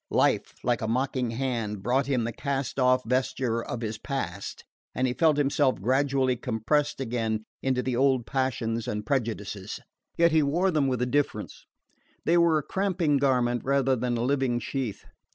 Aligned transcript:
Life, 0.09 0.55
with 0.63 0.81
a 0.81 0.87
mocking 0.87 1.29
hand, 1.29 1.83
brought 1.83 2.07
him 2.07 2.23
the 2.23 2.31
cast 2.31 2.79
off 2.79 3.03
vesture 3.05 3.61
of 3.63 3.81
his 3.81 3.99
past, 3.99 4.65
and 4.95 5.05
he 5.05 5.13
felt 5.13 5.37
himself 5.37 5.79
gradually 5.79 6.35
compressed 6.35 6.99
again 6.99 7.43
into 7.61 7.83
the 7.83 7.95
old 7.95 8.25
passions 8.25 8.87
and 8.87 9.05
prejudices. 9.05 9.79
Yet 10.17 10.31
he 10.31 10.41
wore 10.41 10.71
them 10.71 10.87
with 10.87 11.03
a 11.03 11.05
difference 11.05 11.67
they 12.25 12.35
were 12.39 12.57
a 12.57 12.63
cramping 12.63 13.17
garment 13.17 13.61
rather 13.63 13.95
than 13.95 14.17
a 14.17 14.21
living 14.23 14.57
sheath. 14.59 15.05